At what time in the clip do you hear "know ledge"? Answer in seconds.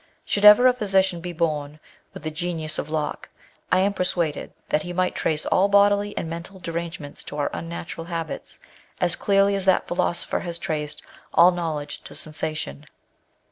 11.51-12.01